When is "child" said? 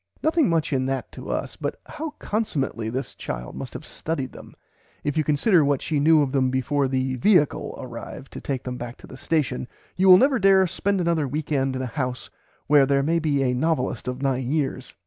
3.13-3.55